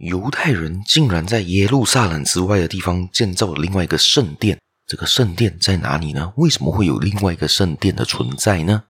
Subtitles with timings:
[0.00, 6.32] 犹太人竟然在耶路撒冷之外的地方建造了另外一个圣殿，这个圣殿在哪里呢？
[6.36, 8.84] 为什么会有另外一个圣殿的存在呢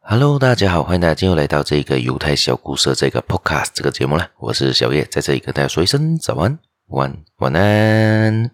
[0.00, 4.28] ？Hello，大家好，欢迎大家又来到这个犹太小故事这个 Podcast 这个节目了。
[4.38, 8.50] 我是小叶，在这里跟大家说一声早安、晚安、晚安。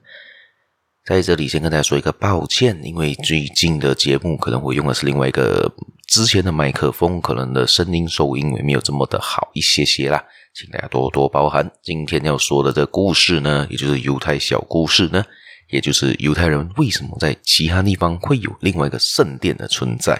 [1.05, 5.71] 在这里先跟大家说一个抱歉，因为最近的节目可能我用的是另外一个
[6.09, 11.71] 之前的麦克风，可能的声音收音也没有这么的好一些些啦，请大家多多包涵。
[11.83, 15.23] 今天要说的这个故事呢，也就是犹太小故事呢，
[15.69, 20.19] 也就是犹太人为什么在其他地方会有另外一个圣殿的存在，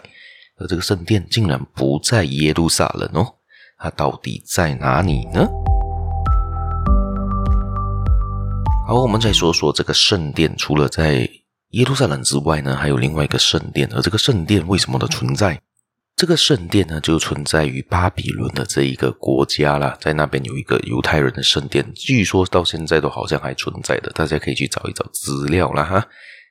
[0.59, 3.27] 而这个圣殿竟然不在耶路撒冷哦，
[3.79, 5.49] 它到底在哪里呢？
[8.87, 10.55] 好，我们再说说这个圣殿。
[10.59, 11.27] 除了在
[11.71, 13.89] 耶路撒冷之外呢，还有另外一个圣殿。
[13.95, 15.59] 而这个圣殿为什么的存在？
[16.17, 24.11] 这个圣殿呢，就存在于巴比伦的这一个国家啦，在那边有一个犹太人的圣殿，据说到现在都好像还存在的。
[24.11, 26.07] 大家可以去找一找资料啦哈。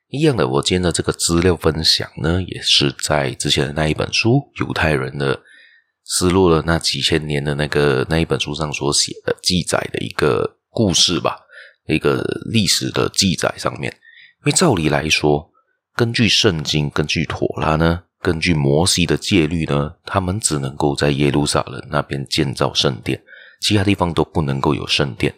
[0.09, 5.39] 一样的，我今天的这个资料分享呢，也是在之前的那一本书《犹太人的
[6.03, 11.37] 失落了那几千年的那个那一本书》上所写的记载的一个故事吧。
[11.87, 15.49] 一个历史的记载上面，因为照理来说，
[15.95, 23.21] 根据圣经、根据妥拉呢，根据摩西的戒律呢，他们只能够在耶路撒冷那边建造圣殿，
[23.61, 25.33] 其他地方都不能够有圣殿。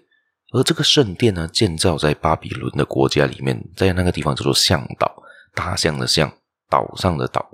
[0.54, 5.24] 而这个圣殿呢，建造在巴比伦的国家里面，在那个地方叫做象岛，
[5.54, 6.32] 大象的象，
[6.70, 7.46] 岛上的岛。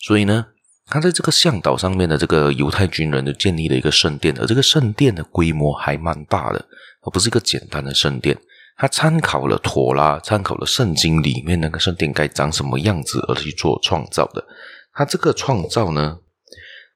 [0.00, 0.44] 所以呢，
[0.86, 6.66] 他在这个象岛上面的这个犹太军人就建立了一个圣殿，而这个圣殿的规模还蛮大的。
[7.02, 8.38] 而不是一个简单的圣殿，
[8.76, 14.44] 他参考了妥拉，参考了圣经里面那个圣殿该长什么样子而去做创造的。
[14.92, 16.18] 他这个创造呢，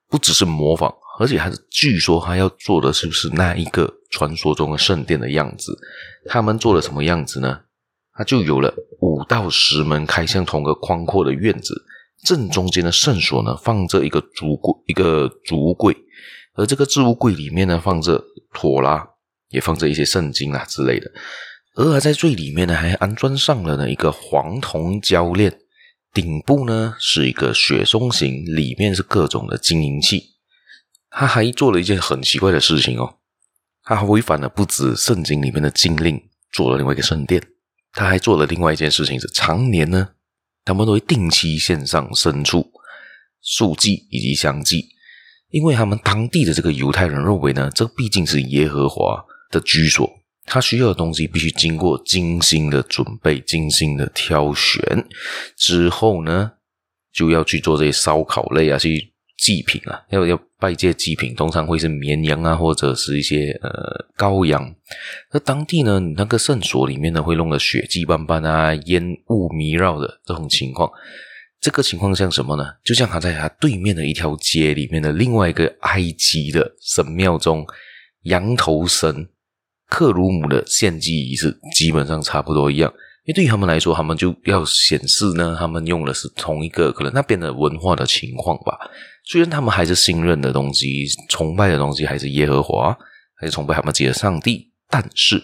[0.09, 5.77] 不只是模仿，而且还是据说他要做的是不是那一个传说中的圣殿的样子？
[6.27, 7.61] 他们做了什么样子呢？
[8.15, 11.85] 他就有了五到十门开向同个宽阔的院子，
[12.25, 15.97] 正中间的圣所呢，放着一个竹柜，一个竹柜，
[16.55, 18.23] 而这个置物柜里面呢，放着
[18.55, 19.07] 妥拉。
[19.57, 21.11] 也放着一些圣经啊之类的，
[21.77, 25.59] 而在最里面呢，还安装上了呢一个黄铜铰链，
[26.13, 30.35] 顶部呢是一个雪松形，里面是各种的金银器。
[31.09, 33.17] 他还做了一件很奇怪的事情哦，
[33.83, 36.23] 他还违反了不止圣经里面的禁令，
[36.53, 37.43] 做了另外一个圣殿。
[37.93, 40.11] 他还做了另外一件事情，是常年呢，
[40.67, 42.71] 他们都会定期献上牲畜、
[43.41, 44.89] 素祭以及香祭，
[45.49, 50.11] 因为他们当地的这个犹太人认为呢，这毕竟是耶和华的居所，
[50.45, 54.81] 他需要的东西必须经过精心的准备、精心的挑选
[55.57, 56.53] 之后呢，
[57.13, 64.75] 就要去做这些烧烤类啊，去祭品啊，要要拜这些祭品，通常会是绵羊啊，或者是一些呃羔羊。
[65.33, 70.91] 那当地呢，那个圣所里面呢，会弄得血迹斑斑啊，烟雾弥绕的这种情况。
[71.61, 72.65] 这个情况像什么呢？
[72.85, 77.67] 就像他在他对面的一条街里面的另外一个埃及的神庙中，
[78.23, 79.29] 羊头神。
[79.89, 82.93] 克鲁姆的献祭仪式基本上差不多一样，
[83.25, 88.77] 因为对于他们来说，他们就要显示呢，他们用的是同一个可能那边的文化的情况吧。
[89.25, 92.97] 虽然他们还是信任的东西、崇拜的东西还是耶和华，
[93.37, 95.43] 还是崇拜他们自己的上帝，但是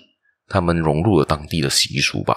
[0.48, 2.36] 他们融入了当地的习俗吧。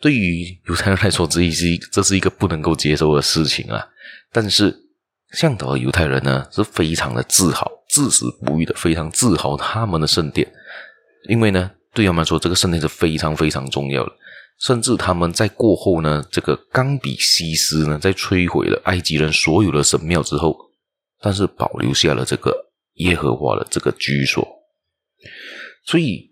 [0.00, 3.86] 对于犹太人来说，这是这是一个不能够接受的事情啊。
[4.32, 4.74] 但是
[5.32, 10.46] 向导的犹太人呢，是非常的自豪，至死不渝的非常自豪他们的圣殿。
[11.28, 14.12] 因为呢，对他们来说，这个圣殿是非常非常重要的。
[14.60, 20.56] 甚至他们在过后呢，这个冈比西斯呢，在摧毁了埃及人所有的神庙之后，
[21.20, 22.54] 但是保留下了这个
[22.94, 24.46] 耶和华的这个居所。
[25.84, 26.30] 所以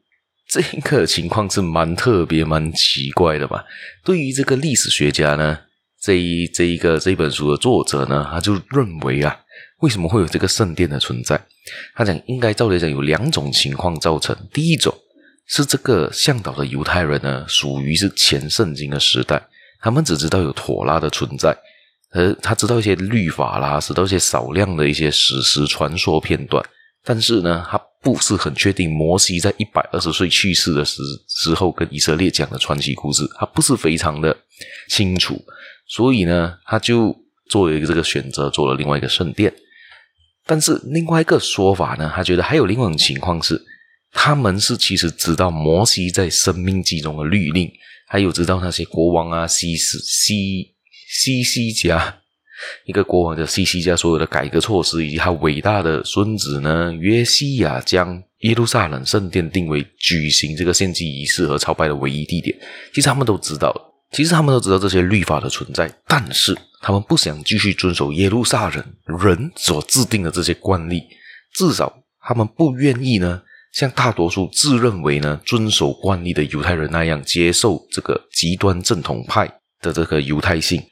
[0.49, 3.63] 这个情况是蛮特别、蛮奇怪的嘛。
[4.03, 5.59] 对于这个历史学家呢，
[6.01, 9.41] 这一这一个这本书的作者呢，他就认为啊。
[9.81, 11.41] 为什么会有这个圣殿的存在？
[11.95, 14.37] 他讲，应该照理讲有两种情况造成。
[14.53, 14.95] 第一种
[15.47, 19.43] 是这个向导的犹太人呢，属于是前圣经的时代，
[19.81, 21.57] 他们只知道有妥拉的存在，
[22.13, 26.65] 而他知道一些律法啦，知道一些少量的一些史实传说片段，
[27.03, 34.37] 但是呢，他不是很确定摩西在一百二十岁去世的时时候跟以色列讲的传奇故事，他不是非常的
[34.89, 35.43] 清楚，
[35.87, 37.17] 所以呢，他就
[37.49, 39.53] 做了一个这个选择，做了另外一个圣殿。
[40.47, 43.61] 但是另外一个说法呢，他觉得还有另外一种情况是，
[44.13, 47.71] 他们是其实知道摩西在《生命记》中的律令，
[48.09, 50.75] 还有知道那些国王啊、西斯西
[51.09, 52.19] 西西家
[52.85, 62.55] 一个国王的西西家所有的改革措施，以及他伟大的孙子呢约西亚将耶路撒冷圣殿定为举行这个献祭仪式和朝拜的唯一地点。
[62.93, 63.75] 其实他们都知道，
[64.13, 68.85] 其实他们都知道这些律法的存在，但是他们不想继续遵守耶路撒冷
[69.19, 71.03] 人所制定的这些惯例，
[71.55, 73.43] 至少他们不愿意呢，
[73.73, 79.47] 像大多数自认为呢遵守惯例的犹太人那样接受这个极端正统派
[79.81, 80.83] 的这个犹太性。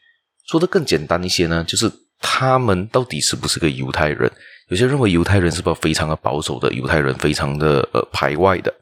[0.48, 4.30] 说的更简单一些呢，就是他们到底是不是个犹太人？
[4.68, 8.72] 有些认为犹太人是不是非常的保守的，犹太人非常的呃排外的，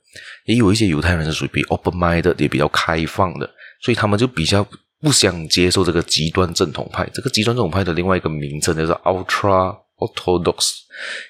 [0.46, 3.50] 也有一些犹太人是属于比 open mind 的，也比较开放的，
[3.82, 4.66] 所以他们就比较
[5.00, 7.08] 不想接受这个极端正统派。
[7.14, 10.72] 这个极端正统派的另外一个名称叫做 ultra orthodox，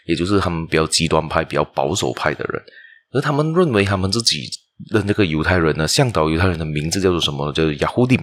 [0.07, 2.63] 也就是他们比较极端派、比较保守派的人。
[3.13, 4.49] 而他们认为他们自己
[4.91, 7.53] 的那个犹太人呢，向导犹太人的名字叫做什么？
[7.53, 8.21] 叫做 Yahudim。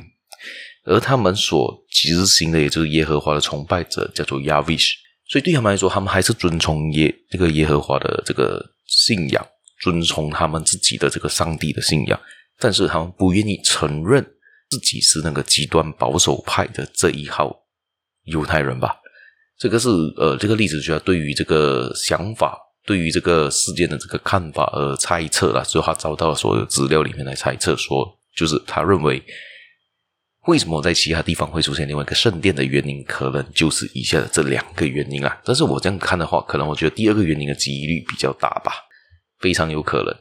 [0.86, 4.94] 而他们所执行的，也就是耶和华的崇拜者，叫做 Yavish。
[5.30, 9.46] 所以对他们来说，他们还是遵从耶这个耶和华的这个信仰，
[9.82, 12.18] 遵从他们自己的这个上帝的信仰。
[12.60, 14.26] 但是他们不愿意承认
[14.70, 17.56] 自己是那个极端保守派的这一号
[18.24, 18.96] 犹太人吧？
[19.58, 25.64] 这个是呃，这个历史学家对于这个想法，对于这个事件的这个看法而猜测了。
[25.64, 29.24] 所以他找到了所有资料里面来猜测说，就是他认为。
[30.48, 35.42] 为什么在其他地方会出现另外一个圣殿的原因，可能就是以下的这两个原因啊。
[35.44, 38.72] 但是我这样看的话，可能我觉得第二个原因的几率比较大吧，
[39.42, 40.16] 非常有可能。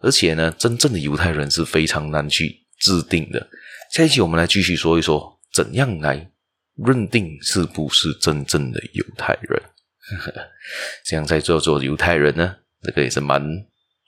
[0.00, 3.48] 而且呢，真正的犹太人是非常难去制定的。
[3.92, 6.30] 下一期我们来继续说一说，怎样来
[6.76, 9.62] 认定是不是真正的犹太人。
[11.04, 13.42] 这样在做做犹太人呢，这个也是蛮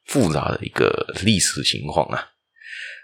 [0.06, 2.24] 复杂的一个历史情况啊。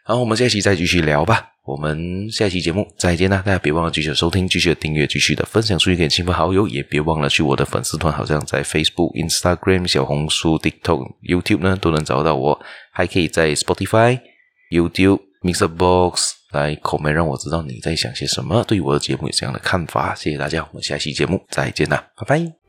[0.04, 1.53] 好，我们下期再继续聊吧。
[1.64, 3.38] 我们下期节目再见啦！
[3.38, 12.60] 大家别忘了继续收听、继续订阅、继续的分享出去给亲朋好友，也别忘了去我的粉丝团，好像在 Facebook、Instagram、小红书、TikTok、YouTube 呢都能找到我，
[12.92, 14.20] 还可以在 Spotify、
[14.70, 20.14] YouTube、Mixer Box 来 comment，让我知道你在想些什么，对我的节目有这样的看法。
[20.14, 22.63] 谢谢大家，我们下期节目再见啦，拜拜。